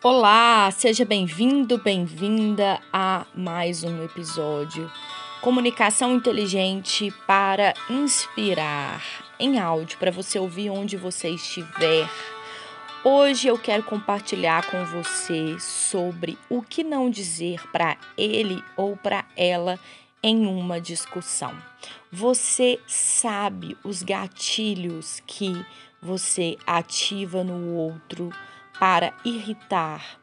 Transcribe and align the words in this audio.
Olá, 0.00 0.70
seja 0.70 1.04
bem-vindo, 1.04 1.76
bem-vinda 1.76 2.80
a 2.92 3.26
mais 3.34 3.82
um 3.82 4.04
episódio 4.04 4.88
Comunicação 5.40 6.14
Inteligente 6.14 7.12
para 7.26 7.74
inspirar 7.90 9.02
em 9.40 9.58
áudio 9.58 9.98
para 9.98 10.12
você 10.12 10.38
ouvir 10.38 10.70
onde 10.70 10.96
você 10.96 11.30
estiver. 11.30 12.08
Hoje 13.02 13.48
eu 13.48 13.58
quero 13.58 13.82
compartilhar 13.82 14.70
com 14.70 14.84
você 14.84 15.58
sobre 15.58 16.38
o 16.48 16.62
que 16.62 16.84
não 16.84 17.10
dizer 17.10 17.60
para 17.72 17.96
ele 18.16 18.62
ou 18.76 18.96
para 18.96 19.24
ela 19.36 19.80
em 20.22 20.46
uma 20.46 20.80
discussão. 20.80 21.52
Você 22.12 22.78
sabe 22.86 23.76
os 23.82 24.04
gatilhos 24.04 25.20
que 25.26 25.66
você 26.00 26.56
ativa 26.64 27.42
no 27.42 27.74
outro 27.74 28.32
para 28.78 29.12
irritar, 29.24 30.18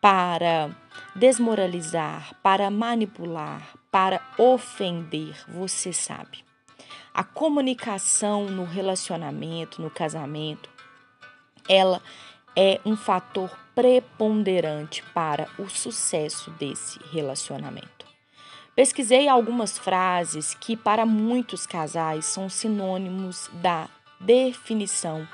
para 0.00 0.70
desmoralizar, 1.14 2.34
para 2.42 2.70
manipular, 2.70 3.62
para 3.90 4.20
ofender, 4.38 5.36
você 5.48 5.92
sabe. 5.92 6.44
A 7.14 7.24
comunicação 7.24 8.44
no 8.44 8.64
relacionamento, 8.64 9.80
no 9.80 9.90
casamento, 9.90 10.68
ela 11.68 12.02
é 12.54 12.80
um 12.84 12.96
fator 12.96 13.50
preponderante 13.74 15.02
para 15.14 15.48
o 15.58 15.68
sucesso 15.68 16.50
desse 16.52 16.98
relacionamento. 17.10 18.06
Pesquisei 18.74 19.28
algumas 19.28 19.78
frases 19.78 20.54
que, 20.54 20.76
para 20.76 21.06
muitos 21.06 21.66
casais, 21.66 22.26
são 22.26 22.48
sinônimos 22.48 23.50
da 23.54 23.88
definição 24.20 25.26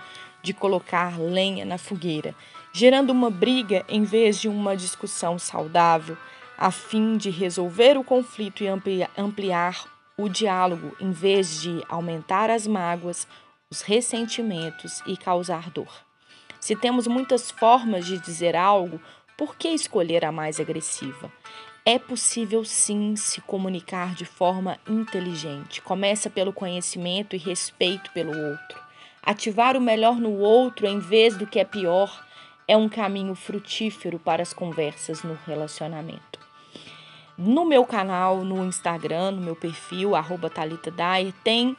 de 0.43 0.53
colocar 0.53 1.19
lenha 1.19 1.65
na 1.65 1.79
fogueira, 1.79 2.35
gerando 2.73 3.11
uma 3.11 3.31
briga 3.31 3.85
em 3.89 4.03
vez 4.03 4.41
de 4.41 4.49
uma 4.49 4.77
discussão 4.77 5.39
saudável, 5.39 6.17
a 6.59 6.71
fim 6.71 7.17
de 7.17 7.31
resolver 7.31 7.97
o 7.97 8.05
conflito 8.05 8.63
e 8.63 8.69
ampliar 9.17 9.85
o 10.17 10.29
diálogo, 10.29 10.95
em 11.01 11.11
vez 11.11 11.61
de 11.61 11.83
aumentar 11.89 12.51
as 12.51 12.67
mágoas, 12.67 13.27
os 13.71 13.81
ressentimentos 13.81 15.03
e 15.07 15.17
causar 15.17 15.71
dor. 15.71 16.05
Se 16.61 16.77
temos 16.77 17.07
muitas 17.07 17.51
formas 17.51 18.07
de 18.07 18.19
dizer 18.19 18.55
algo, 18.55 19.01
por 19.37 19.57
que 19.57 19.69
escolher 19.69 20.25
a 20.25 20.31
mais 20.31 20.61
agressiva? 20.61 21.33
É 21.85 21.99
possível 21.99 22.65
sim 22.65 23.17
se 23.17 23.41
comunicar 23.41 24.15
de 24.15 24.25
forma 24.25 24.79
inteligente. 24.89 25.83
Começa 25.83 26.31
pelo 26.31 26.53
conhecimento 26.53 27.35
e 27.35 27.39
respeito 27.39 28.13
pelo 28.13 28.31
outro. 28.31 28.81
Ativar 29.25 29.77
o 29.77 29.81
melhor 29.81 30.17
no 30.17 30.39
outro 30.39 30.87
em 30.87 30.99
vez 30.99 31.37
do 31.37 31.47
que 31.47 31.61
é 31.61 31.65
pior 31.65 32.25
é 32.67 32.77
um 32.77 32.89
caminho 32.89 33.35
frutífero 33.35 34.19
para 34.19 34.43
as 34.43 34.53
conversas 34.53 35.23
no 35.23 35.39
relacionamento. 35.47 36.41
No 37.37 37.65
meu 37.65 37.85
canal, 37.85 38.45
no 38.45 38.65
Instagram, 38.65 39.33
no 39.33 39.41
meu 39.41 39.57
perfil, 39.57 40.15
arroba 40.15 40.51
Thalita 40.51 40.91
Dyer, 40.91 41.33
tem 41.45 41.77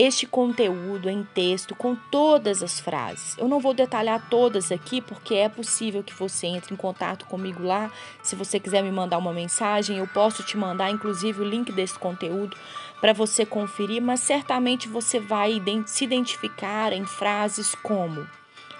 este 0.00 0.28
conteúdo 0.28 1.10
em 1.10 1.24
texto 1.24 1.74
com 1.74 1.96
todas 1.96 2.62
as 2.62 2.78
frases. 2.78 3.36
Eu 3.36 3.48
não 3.48 3.58
vou 3.58 3.74
detalhar 3.74 4.28
todas 4.30 4.70
aqui 4.70 5.00
porque 5.00 5.34
é 5.34 5.48
possível 5.48 6.04
que 6.04 6.14
você 6.14 6.46
entre 6.46 6.72
em 6.72 6.76
contato 6.76 7.26
comigo 7.26 7.64
lá. 7.64 7.90
Se 8.22 8.36
você 8.36 8.60
quiser 8.60 8.80
me 8.80 8.92
mandar 8.92 9.18
uma 9.18 9.32
mensagem, 9.32 9.98
eu 9.98 10.06
posso 10.06 10.44
te 10.44 10.56
mandar 10.56 10.88
inclusive 10.88 11.42
o 11.42 11.44
link 11.44 11.72
desse 11.72 11.98
conteúdo 11.98 12.56
para 13.00 13.12
você 13.12 13.44
conferir, 13.44 14.00
mas 14.00 14.20
certamente 14.20 14.86
você 14.86 15.18
vai 15.18 15.60
se 15.86 16.04
identificar 16.04 16.92
em 16.92 17.04
frases 17.04 17.74
como: 17.74 18.24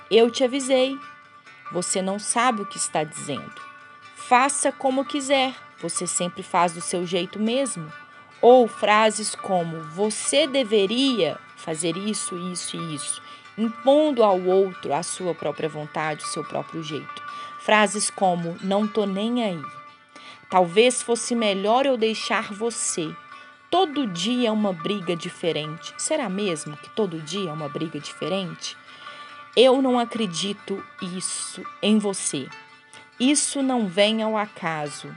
Eu 0.08 0.30
te 0.30 0.44
avisei, 0.44 0.96
você 1.72 2.00
não 2.00 2.20
sabe 2.20 2.62
o 2.62 2.66
que 2.66 2.76
está 2.76 3.02
dizendo. 3.02 3.60
Faça 4.14 4.70
como 4.70 5.04
quiser, 5.04 5.52
você 5.82 6.06
sempre 6.06 6.44
faz 6.44 6.74
do 6.74 6.80
seu 6.80 7.04
jeito 7.04 7.40
mesmo. 7.40 7.90
Ou 8.40 8.68
frases 8.68 9.34
como 9.34 9.82
você 9.84 10.46
deveria 10.46 11.38
fazer 11.56 11.96
isso, 11.96 12.36
isso 12.52 12.76
e 12.76 12.94
isso, 12.94 13.22
impondo 13.56 14.22
ao 14.22 14.40
outro 14.40 14.94
a 14.94 15.02
sua 15.02 15.34
própria 15.34 15.68
vontade, 15.68 16.24
o 16.24 16.28
seu 16.28 16.44
próprio 16.44 16.82
jeito. 16.82 17.22
Frases 17.60 18.08
como 18.08 18.56
não 18.62 18.86
tô 18.86 19.04
nem 19.04 19.42
aí. 19.42 19.62
Talvez 20.48 21.02
fosse 21.02 21.34
melhor 21.34 21.84
eu 21.84 21.96
deixar 21.96 22.52
você. 22.52 23.14
Todo 23.70 24.06
dia 24.06 24.48
é 24.48 24.52
uma 24.52 24.72
briga 24.72 25.14
diferente. 25.14 25.92
Será 25.98 26.28
mesmo 26.28 26.76
que 26.76 26.88
todo 26.90 27.20
dia 27.20 27.50
é 27.50 27.52
uma 27.52 27.68
briga 27.68 28.00
diferente? 28.00 28.76
Eu 29.54 29.82
não 29.82 29.98
acredito 29.98 30.82
isso 31.02 31.62
em 31.82 31.98
você. 31.98 32.48
Isso 33.20 33.62
não 33.62 33.86
vem 33.86 34.22
ao 34.22 34.36
acaso. 34.36 35.14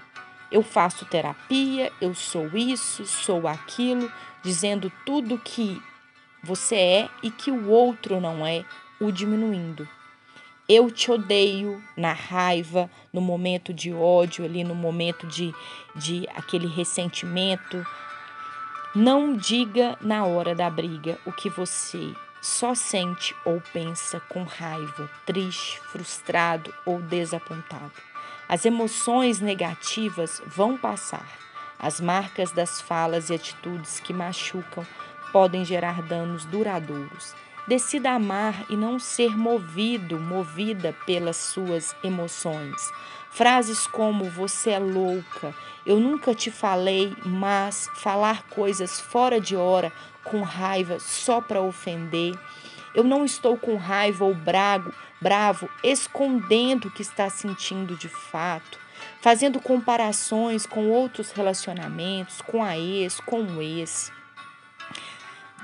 Eu 0.51 0.61
faço 0.61 1.05
terapia, 1.05 1.91
eu 2.01 2.13
sou 2.13 2.47
isso, 2.57 3.05
sou 3.05 3.47
aquilo, 3.47 4.11
dizendo 4.43 4.91
tudo 5.05 5.37
que 5.37 5.81
você 6.43 6.75
é 6.75 7.09
e 7.23 7.31
que 7.31 7.49
o 7.49 7.69
outro 7.69 8.19
não 8.19 8.45
é, 8.45 8.65
o 8.99 9.11
diminuindo. 9.11 9.87
Eu 10.67 10.89
te 10.91 11.11
odeio 11.11 11.83
na 11.95 12.13
raiva, 12.13 12.89
no 13.11 13.21
momento 13.21 13.73
de 13.73 13.93
ódio, 13.93 14.45
ali 14.45 14.63
no 14.63 14.75
momento 14.75 15.27
de, 15.27 15.53
de 15.95 16.27
aquele 16.35 16.67
ressentimento. 16.67 17.85
Não 18.93 19.35
diga 19.35 19.97
na 20.01 20.25
hora 20.25 20.53
da 20.53 20.69
briga 20.69 21.17
o 21.25 21.31
que 21.31 21.49
você 21.49 22.13
só 22.41 22.73
sente 22.73 23.35
ou 23.45 23.61
pensa 23.73 24.19
com 24.21 24.43
raiva, 24.43 25.09
triste, 25.25 25.79
frustrado 25.91 26.73
ou 26.85 27.01
desapontado. 27.01 28.10
As 28.51 28.65
emoções 28.65 29.39
negativas 29.39 30.41
vão 30.45 30.77
passar. 30.77 31.25
As 31.79 32.01
marcas 32.01 32.51
das 32.51 32.81
falas 32.81 33.29
e 33.29 33.33
atitudes 33.33 34.01
que 34.01 34.11
machucam 34.11 34.85
podem 35.31 35.63
gerar 35.63 36.01
danos 36.01 36.43
duradouros. 36.43 37.33
Decida 37.65 38.11
amar 38.11 38.65
e 38.69 38.75
não 38.75 38.99
ser 38.99 39.37
movido, 39.37 40.19
movida 40.19 40.93
pelas 41.05 41.37
suas 41.37 41.95
emoções. 42.03 42.75
Frases 43.29 43.87
como 43.87 44.29
você 44.29 44.71
é 44.71 44.79
louca, 44.79 45.55
eu 45.85 45.97
nunca 45.97 46.35
te 46.35 46.51
falei, 46.51 47.15
mas 47.25 47.89
falar 47.95 48.43
coisas 48.49 48.99
fora 48.99 49.39
de 49.39 49.55
hora 49.55 49.93
com 50.25 50.41
raiva 50.41 50.99
só 50.99 51.39
para 51.39 51.61
ofender. 51.61 52.37
Eu 52.93 53.03
não 53.03 53.23
estou 53.23 53.57
com 53.57 53.75
raiva 53.75 54.25
ou 54.25 54.33
brago, 54.33 54.93
bravo, 55.21 55.69
escondendo 55.83 56.87
o 56.87 56.91
que 56.91 57.01
está 57.01 57.29
sentindo 57.29 57.95
de 57.95 58.09
fato, 58.09 58.79
fazendo 59.21 59.59
comparações 59.59 60.65
com 60.65 60.89
outros 60.89 61.31
relacionamentos, 61.31 62.41
com 62.41 62.63
a 62.63 62.77
ex, 62.77 63.19
com 63.21 63.41
o 63.41 63.61
ex, 63.61 64.11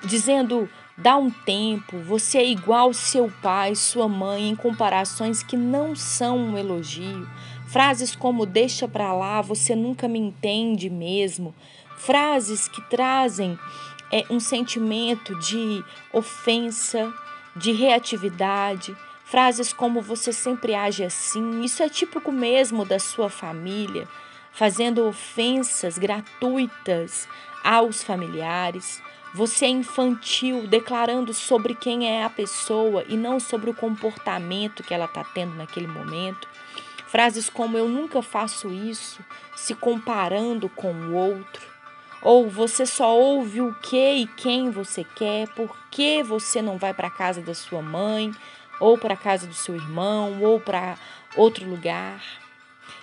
dizendo 0.03 0.69
dá 0.97 1.15
um 1.15 1.29
tempo, 1.29 1.99
você 1.99 2.39
é 2.39 2.45
igual 2.45 2.93
seu 2.93 3.31
pai, 3.41 3.75
sua 3.75 4.07
mãe, 4.07 4.49
em 4.49 4.55
comparações 4.55 5.43
que 5.43 5.55
não 5.55 5.95
são 5.95 6.37
um 6.37 6.57
elogio. 6.57 7.29
Frases 7.67 8.15
como 8.15 8.45
deixa 8.45 8.87
para 8.87 9.13
lá, 9.13 9.41
você 9.41 9.75
nunca 9.75 10.07
me 10.07 10.17
entende 10.17 10.89
mesmo. 10.89 11.53
Frases 11.97 12.67
que 12.67 12.81
trazem 12.89 13.59
é, 14.11 14.25
um 14.29 14.39
sentimento 14.39 15.37
de 15.39 15.83
ofensa, 16.11 17.13
de 17.55 17.71
reatividade. 17.71 18.95
Frases 19.25 19.73
como 19.73 20.01
você 20.01 20.31
sempre 20.31 20.73
age 20.73 21.03
assim, 21.03 21.61
isso 21.61 21.83
é 21.83 21.89
típico 21.89 22.31
mesmo 22.31 22.85
da 22.85 22.97
sua 22.97 23.29
família, 23.29 24.07
fazendo 24.51 25.05
ofensas 25.05 25.97
gratuitas 25.97 27.27
aos 27.63 28.01
familiares. 28.01 29.01
Você 29.33 29.65
é 29.65 29.69
infantil, 29.69 30.65
declarando 30.65 31.33
sobre 31.33 31.75
quem 31.75 32.09
é 32.09 32.23
a 32.23 32.29
pessoa 32.29 33.03
e 33.07 33.17
não 33.17 33.39
sobre 33.39 33.69
o 33.69 33.73
comportamento 33.73 34.81
que 34.81 34.93
ela 34.93 35.05
está 35.05 35.23
tendo 35.23 35.53
naquele 35.55 35.87
momento. 35.87 36.47
Frases 37.07 37.49
como 37.49 37.77
eu 37.77 37.87
nunca 37.87 38.21
faço 38.21 38.69
isso, 38.69 39.19
se 39.55 39.75
comparando 39.75 40.69
com 40.69 40.91
o 40.91 41.13
outro. 41.13 41.76
Ou 42.21 42.49
você 42.49 42.85
só 42.85 43.15
ouve 43.15 43.61
o 43.61 43.73
que 43.75 44.13
e 44.13 44.27
quem 44.27 44.71
você 44.71 45.03
quer, 45.03 45.47
por 45.49 45.75
que 45.91 46.23
você 46.23 46.61
não 46.61 46.77
vai 46.77 46.93
para 46.93 47.07
a 47.07 47.11
casa 47.11 47.41
da 47.41 47.53
sua 47.53 47.81
mãe, 47.81 48.31
ou 48.79 48.97
para 48.97 49.13
a 49.13 49.17
casa 49.17 49.47
do 49.47 49.53
seu 49.53 49.75
irmão, 49.75 50.41
ou 50.41 50.59
para 50.59 50.97
outro 51.35 51.67
lugar. 51.67 52.21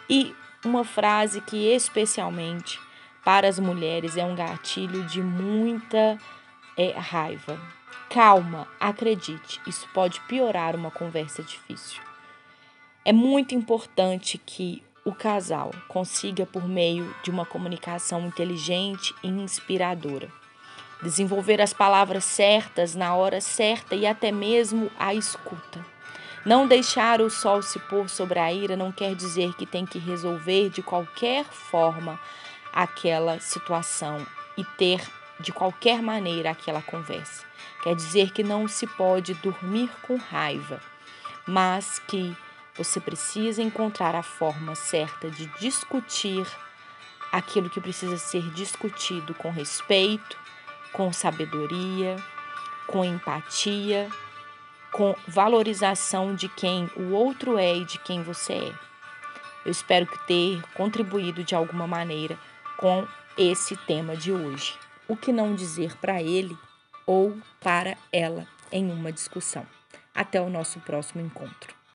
E 0.08 0.34
uma 0.64 0.84
frase 0.84 1.40
que 1.40 1.68
especialmente 1.68 2.80
para 3.24 3.48
as 3.48 3.58
mulheres 3.58 4.16
é 4.16 4.24
um 4.24 4.34
gatilho 4.34 5.04
de 5.04 5.22
muita 5.22 6.18
é, 6.76 6.90
raiva. 6.90 7.58
Calma, 8.10 8.68
acredite, 8.78 9.60
isso 9.66 9.88
pode 9.94 10.20
piorar 10.22 10.76
uma 10.76 10.90
conversa 10.90 11.42
difícil. 11.42 12.02
É 13.04 13.12
muito 13.12 13.54
importante 13.54 14.38
que 14.38 14.82
o 15.04 15.12
casal 15.12 15.70
consiga, 15.86 16.46
por 16.46 16.66
meio 16.66 17.14
de 17.22 17.30
uma 17.30 17.44
comunicação 17.44 18.26
inteligente 18.26 19.14
e 19.22 19.28
inspiradora, 19.28 20.28
desenvolver 21.02 21.60
as 21.60 21.74
palavras 21.74 22.24
certas 22.24 22.94
na 22.94 23.14
hora 23.14 23.40
certa 23.40 23.94
e 23.94 24.06
até 24.06 24.32
mesmo 24.32 24.90
a 24.98 25.14
escuta. 25.14 25.84
Não 26.44 26.66
deixar 26.66 27.20
o 27.20 27.30
sol 27.30 27.62
se 27.62 27.78
pôr 27.78 28.08
sobre 28.08 28.38
a 28.38 28.52
ira 28.52 28.76
não 28.76 28.90
quer 28.90 29.14
dizer 29.14 29.54
que 29.54 29.66
tem 29.66 29.84
que 29.84 29.98
resolver 29.98 30.70
de 30.70 30.82
qualquer 30.82 31.44
forma 31.44 32.18
aquela 32.72 33.38
situação 33.40 34.26
e 34.56 34.64
ter 34.64 35.00
de 35.40 35.52
qualquer 35.52 36.02
maneira 36.02 36.50
aquela 36.50 36.82
conversa. 36.82 37.44
Quer 37.82 37.94
dizer 37.94 38.30
que 38.30 38.42
não 38.42 38.68
se 38.68 38.86
pode 38.86 39.34
dormir 39.34 39.90
com 40.02 40.16
raiva, 40.16 40.80
mas 41.46 41.98
que 41.98 42.36
você 42.76 43.00
precisa 43.00 43.62
encontrar 43.62 44.14
a 44.14 44.22
forma 44.22 44.74
certa 44.74 45.30
de 45.30 45.46
discutir 45.58 46.46
aquilo 47.30 47.70
que 47.70 47.80
precisa 47.80 48.16
ser 48.16 48.42
discutido 48.52 49.34
com 49.34 49.50
respeito, 49.50 50.36
com 50.92 51.12
sabedoria, 51.12 52.16
com 52.86 53.04
empatia, 53.04 54.08
com 54.92 55.14
valorização 55.26 56.34
de 56.34 56.48
quem 56.48 56.90
o 56.96 57.12
outro 57.12 57.58
é 57.58 57.76
e 57.76 57.84
de 57.84 57.98
quem 57.98 58.22
você 58.22 58.52
é. 58.52 58.72
Eu 59.64 59.72
espero 59.72 60.06
que 60.06 60.26
ter 60.26 60.62
contribuído 60.74 61.42
de 61.42 61.54
alguma 61.54 61.86
maneira 61.86 62.38
com 62.76 63.06
esse 63.36 63.76
tema 63.76 64.16
de 64.16 64.30
hoje. 64.30 64.78
O 65.08 65.16
que 65.16 65.32
não 65.32 65.54
dizer 65.54 65.96
para 65.96 66.22
ele 66.22 66.56
ou 67.06 67.36
para 67.60 67.96
ela 68.12 68.46
em 68.70 68.90
uma 68.90 69.10
discussão. 69.10 69.66
Até 70.14 70.40
o 70.40 70.50
nosso 70.50 70.80
próximo 70.80 71.20
encontro. 71.20 71.83